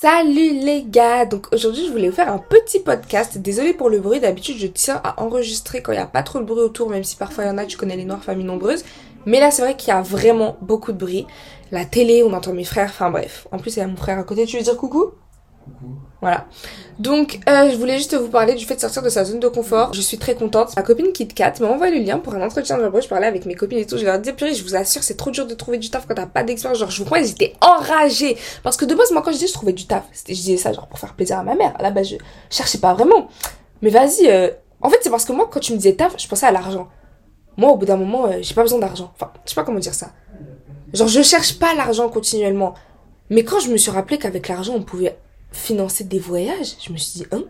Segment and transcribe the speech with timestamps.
[0.00, 3.36] Salut les gars Donc aujourd'hui je voulais vous faire un petit podcast.
[3.36, 6.38] Désolée pour le bruit, d'habitude je tiens à enregistrer quand il n'y a pas trop
[6.38, 8.46] de bruit autour, même si parfois il y en a, tu connais les noirs familles
[8.46, 8.82] nombreuses.
[9.26, 11.26] Mais là c'est vrai qu'il y a vraiment beaucoup de bruit.
[11.70, 13.46] La télé, on entend mes frères, enfin bref.
[13.52, 15.10] En plus il y a mon frère à côté, tu veux dire coucou?
[16.20, 16.46] Voilà.
[16.98, 19.48] Donc, euh, je voulais juste vous parler du fait de sortir de sa zone de
[19.48, 19.94] confort.
[19.94, 20.76] Je suis très contente.
[20.76, 23.04] Ma copine KitKat m'a envoyé le lien pour un entretien d'embauche.
[23.04, 23.96] Je parlais avec mes copines et tout.
[23.96, 26.14] Je leur disais, purée, je vous assure, c'est trop dur de trouver du taf quand
[26.14, 26.78] t'as pas d'expérience.
[26.78, 28.36] Genre, je vous crois, j'étais enragée.
[28.62, 30.72] Parce que de base, moi, quand je disais je trouvais du taf, je disais ça
[30.72, 31.72] genre pour faire plaisir à ma mère.
[31.78, 32.16] À la base, je
[32.50, 33.28] cherchais pas vraiment.
[33.80, 34.50] Mais vas-y, euh,
[34.82, 36.88] en fait, c'est parce que moi, quand tu me disais taf, je pensais à l'argent.
[37.56, 39.10] Moi, au bout d'un moment, euh, j'ai pas besoin d'argent.
[39.14, 40.10] Enfin, je sais pas comment dire ça.
[40.92, 42.74] Genre, je cherche pas l'argent continuellement.
[43.30, 45.16] Mais quand je me suis rappelé qu'avec l'argent, on pouvait
[45.52, 47.44] financer des voyages, je me suis dit, hein?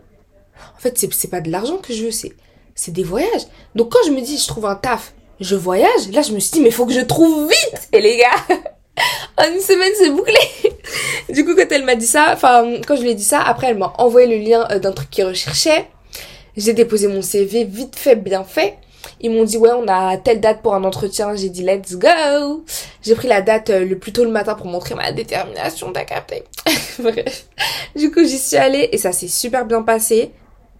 [0.75, 3.45] En fait, c'est pas de l'argent que je veux, c'est des voyages.
[3.75, 6.51] Donc quand je me dis, je trouve un taf, je voyage, là je me suis
[6.51, 8.55] dit, mais faut que je trouve vite Et les gars,
[9.37, 10.37] en une semaine c'est bouclé
[11.29, 13.67] Du coup, quand elle m'a dit ça, enfin, quand je lui ai dit ça, après
[13.67, 15.87] elle m'a envoyé le lien euh, d'un truc qu'il recherchait.
[16.57, 18.77] J'ai déposé mon CV vite fait, bien fait.
[19.21, 21.35] Ils m'ont dit ouais on a telle date pour un entretien.
[21.35, 22.63] J'ai dit let's go.
[23.01, 26.05] J'ai pris la date euh, le plus tôt le matin pour montrer ma détermination, t'as.
[26.99, 27.47] Bref.
[27.95, 30.31] Du coup j'y suis allée et ça s'est super bien passé.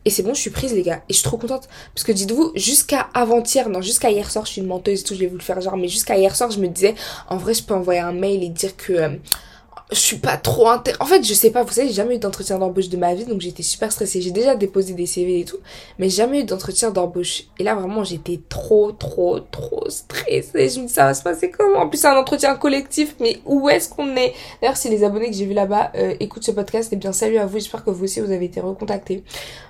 [0.03, 1.03] Et c'est bon, je suis prise, les gars.
[1.09, 1.69] Et je suis trop contente.
[1.93, 5.13] Parce que dites-vous, jusqu'à avant-hier, non, jusqu'à hier soir, je suis une menteuse et tout,
[5.13, 6.95] je vais vous le faire genre, mais jusqu'à hier soir, je me disais,
[7.29, 9.09] en vrai, je peux envoyer un mail et dire que, euh,
[9.91, 10.93] je suis pas trop inter...
[11.01, 13.25] En fait, je sais pas, vous savez, j'ai jamais eu d'entretien d'embauche de ma vie,
[13.25, 14.21] donc j'étais super stressée.
[14.21, 15.57] J'ai déjà déposé des CV et tout,
[15.99, 17.43] mais jamais eu d'entretien d'embauche.
[17.59, 20.69] Et là, vraiment, j'étais trop, trop, trop stressée.
[20.69, 21.79] Je me dis, ça va se passer comment?
[21.79, 25.29] En plus, c'est un entretien collectif, mais où est-ce qu'on est, D'ailleurs, si les abonnés
[25.29, 27.59] que j'ai vus là-bas euh, écoutent ce podcast, eh bien, salut à vous.
[27.59, 29.23] J'espère que vous aussi, vous avez été recontactés.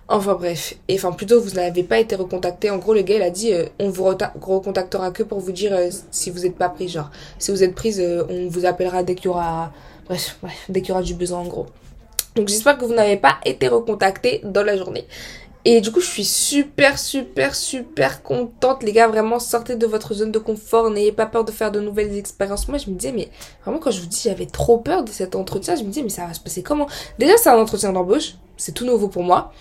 [0.07, 0.75] Enfin, bref.
[0.87, 2.69] Et enfin, plutôt, vous n'avez pas été recontacté.
[2.69, 5.73] En gros, le gars, il a dit, euh, on vous recontactera que pour vous dire
[5.73, 6.89] euh, si vous êtes pas pris.
[6.89, 9.71] Genre, si vous êtes prise, on vous appellera dès qu'il y aura
[10.05, 10.37] Bref,
[10.69, 11.67] dès qu'il y aura du besoin en gros.
[12.35, 15.05] Donc j'espère que vous n'avez pas été recontacté dans la journée.
[15.63, 18.81] Et du coup, je suis super, super, super contente.
[18.81, 20.89] Les gars, vraiment, sortez de votre zone de confort.
[20.89, 22.67] N'ayez pas peur de faire de nouvelles expériences.
[22.67, 23.29] Moi, je me disais, mais
[23.63, 26.09] vraiment, quand je vous dis, j'avais trop peur de cet entretien, je me disais, mais
[26.09, 26.87] ça va se passer comment?
[27.19, 28.35] Déjà, c'est un entretien d'embauche.
[28.57, 29.53] C'est tout nouveau pour moi.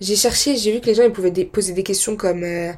[0.00, 2.44] J'ai cherché, j'ai vu que les gens, ils pouvaient poser des questions comme...
[2.44, 2.72] Euh,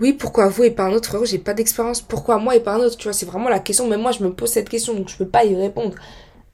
[0.00, 1.08] oui, pourquoi vous et pas un autre?
[1.08, 3.60] Frérot, j'ai pas d'expérience, pourquoi moi et pas un autre, tu vois, c'est vraiment la
[3.60, 5.94] question, mais moi je me pose cette question, donc je peux pas y répondre.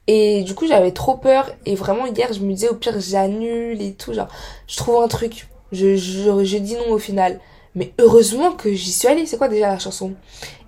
[0.07, 1.51] Et du coup, j'avais trop peur.
[1.65, 4.13] Et vraiment, hier, je me disais, au pire, j'annule et tout.
[4.13, 4.27] Genre,
[4.67, 5.47] je trouve un truc.
[5.71, 7.39] Je, je, je dis non au final.
[7.75, 9.25] Mais heureusement que j'y suis allée.
[9.25, 10.13] C'est quoi déjà la chanson?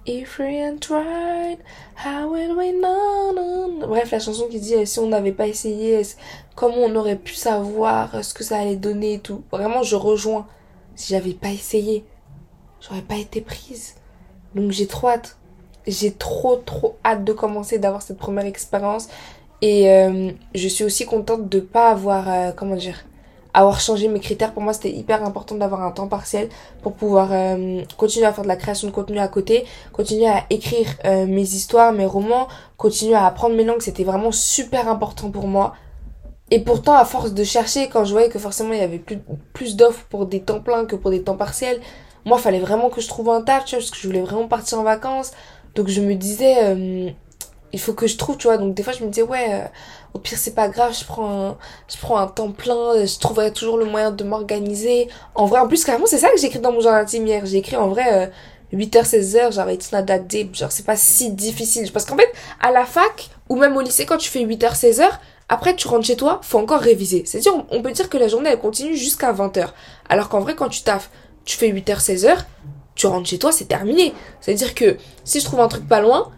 [0.05, 1.59] If we had tried,
[2.05, 3.87] how would we know?
[3.87, 6.01] Bref, la chanson qui dit si on n'avait pas essayé,
[6.55, 9.43] comment on aurait pu savoir ce que ça allait donner et tout.
[9.49, 10.45] Vraiment, je rejoins.
[10.95, 12.05] Si j'avais pas essayé,
[12.81, 13.95] j'aurais pas été prise.
[14.55, 15.37] Donc j'ai trop hâte
[15.87, 19.07] j'ai trop trop hâte de commencer, d'avoir cette première expérience.
[19.61, 23.05] Et euh, je suis aussi contente de pas avoir, euh, comment dire,
[23.53, 24.53] avoir changé mes critères.
[24.53, 26.49] Pour moi, c'était hyper important d'avoir un temps partiel
[26.81, 30.43] pour pouvoir euh, continuer à faire de la création de contenu à côté, continuer à
[30.49, 33.81] écrire mes histoires, mes romans, continuer à apprendre mes langues.
[33.81, 35.75] C'était vraiment super important pour moi.
[36.51, 39.19] Et pourtant, à force de chercher, quand je voyais que forcément il y avait plus,
[39.53, 41.79] plus d'offres pour des temps pleins que pour des temps partiels,
[42.25, 44.47] moi, fallait vraiment que je trouve un taf, tu vois, parce que je voulais vraiment
[44.47, 45.31] partir en vacances.
[45.75, 47.09] Donc je me disais, euh,
[47.71, 48.57] il faut que je trouve, tu vois.
[48.57, 49.65] Donc des fois je me disais, ouais, euh,
[50.13, 51.57] au pire c'est pas grave, je prends, un,
[51.91, 55.09] je prends un temps plein, je trouverai toujours le moyen de m'organiser.
[55.35, 57.45] En vrai, en plus carrément c'est ça que j'ai écrit dans mon journal intime hier.
[57.45, 58.31] J'ai écrit en vrai
[58.71, 60.21] 8h, euh, 16h, genre it's not that
[60.53, 61.91] genre c'est pas si difficile.
[61.91, 62.31] Parce qu'en fait,
[62.61, 65.09] à la fac, ou même au lycée, quand tu fais 8h, 16h,
[65.49, 67.23] après, tu rentres chez toi, faut encore réviser.
[67.25, 69.67] C'est-à-dire, on peut dire que la journée, elle continue jusqu'à 20h.
[70.09, 71.09] Alors qu'en vrai, quand tu taffes,
[71.45, 72.37] tu fais 8h, 16h,
[72.95, 74.13] tu rentres chez toi, c'est terminé.
[74.41, 76.31] C'est-à-dire que si je trouve un truc pas loin,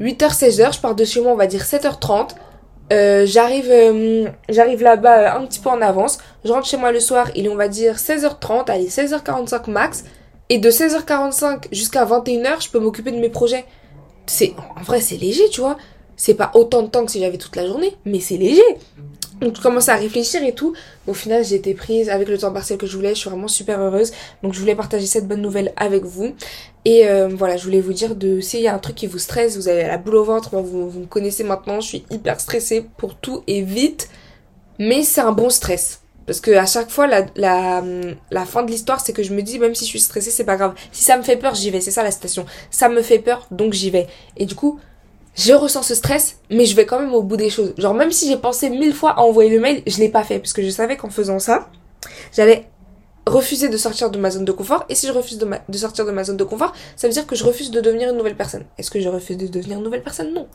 [0.00, 2.30] 8h, 16h, je pars de chez moi, on va dire 7h30.
[2.92, 6.18] Euh, j'arrive euh, j'arrive là-bas euh, un petit peu en avance.
[6.44, 10.04] Je rentre chez moi le soir, il est on va dire 16h30, allez 16h45 max.
[10.48, 13.64] Et de 16h45 jusqu'à 21h, je peux m'occuper de mes projets.
[14.26, 15.76] C'est en vrai c'est léger, tu vois.
[16.16, 18.62] C'est pas autant de temps que si j'avais toute la journée, mais c'est léger.
[19.40, 20.74] Donc je commence à réfléchir et tout.
[21.06, 23.14] Au final, j'ai été prise avec le temps partiel que je voulais.
[23.14, 24.12] Je suis vraiment super heureuse.
[24.42, 26.34] Donc je voulais partager cette bonne nouvelle avec vous.
[26.84, 29.18] Et euh, voilà, je voulais vous dire de s'il y a un truc qui vous
[29.18, 32.40] stresse, vous avez la boule au ventre, vous, vous me connaissez maintenant, je suis hyper
[32.40, 34.08] stressée pour tout et vite.
[34.78, 36.00] Mais c'est un bon stress.
[36.26, 37.84] Parce que à chaque fois, la, la,
[38.30, 40.44] la fin de l'histoire, c'est que je me dis, même si je suis stressée, c'est
[40.44, 40.74] pas grave.
[40.90, 41.80] Si ça me fait peur, j'y vais.
[41.80, 42.46] C'est ça la station.
[42.70, 44.08] Ça me fait peur, donc j'y vais.
[44.36, 44.80] Et du coup,
[45.36, 47.74] je ressens ce stress, mais je vais quand même au bout des choses.
[47.76, 50.38] Genre, même si j'ai pensé mille fois à envoyer le mail, je l'ai pas fait,
[50.38, 51.68] parce que je savais qu'en faisant ça,
[52.32, 52.68] j'allais
[53.26, 54.84] refuser de sortir de ma zone de confort.
[54.88, 57.34] Et si je refuse de, sortir de ma zone de confort, ça veut dire que
[57.34, 58.64] je refuse de devenir une nouvelle personne.
[58.78, 60.32] Est-ce que je refuse de devenir une nouvelle personne?
[60.32, 60.46] Non.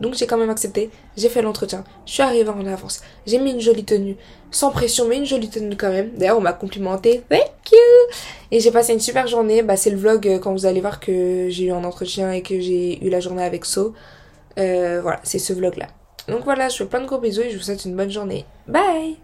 [0.00, 0.90] Donc j'ai quand même accepté.
[1.16, 1.84] J'ai fait l'entretien.
[2.06, 3.00] Je suis arrivée en avance.
[3.26, 4.16] J'ai mis une jolie tenue.
[4.50, 6.10] Sans pression, mais une jolie tenue quand même.
[6.16, 7.22] D'ailleurs, on m'a complimenté.
[7.28, 7.78] Thank you
[8.52, 9.62] Et j'ai passé une super journée.
[9.62, 12.42] Bah, c'est le vlog euh, quand vous allez voir que j'ai eu un entretien et
[12.42, 13.94] que j'ai eu la journée avec So.
[14.58, 15.86] Euh, voilà, c'est ce vlog-là.
[16.28, 18.44] Donc voilà, je fais plein de gros bisous et je vous souhaite une bonne journée.
[18.66, 19.18] Bye